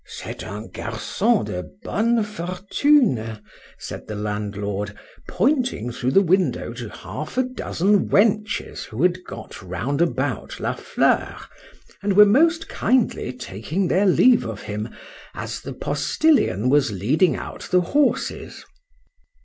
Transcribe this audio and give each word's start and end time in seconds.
C'est 0.03 0.43
un 0.43 0.65
garcon 0.67 1.43
de 1.45 1.63
bonne 1.83 2.23
fortune, 2.23 3.39
said 3.77 4.07
the 4.07 4.15
landlord, 4.15 4.95
pointing 5.27 5.91
through 5.91 6.09
the 6.09 6.23
window 6.23 6.73
to 6.73 6.89
half 6.89 7.37
a 7.37 7.43
dozen 7.43 8.09
wenches 8.09 8.85
who 8.85 9.03
had 9.03 9.23
got 9.25 9.61
round 9.61 10.01
about 10.01 10.59
La 10.59 10.73
Fleur, 10.73 11.37
and 12.01 12.13
were 12.13 12.25
most 12.25 12.67
kindly 12.67 13.31
taking 13.31 13.87
their 13.87 14.07
leave 14.07 14.43
of 14.43 14.63
him, 14.63 14.89
as 15.35 15.61
the 15.61 15.71
postilion 15.71 16.67
was 16.67 16.91
leading 16.91 17.35
out 17.35 17.67
the 17.69 17.81
horses. 17.81 18.65